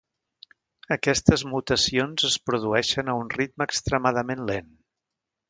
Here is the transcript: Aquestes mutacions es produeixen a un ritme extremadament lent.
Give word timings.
Aquestes 0.95 1.43
mutacions 1.51 2.25
es 2.31 2.39
produeixen 2.49 3.13
a 3.13 3.17
un 3.25 3.31
ritme 3.37 3.69
extremadament 3.71 4.45
lent. 4.51 4.75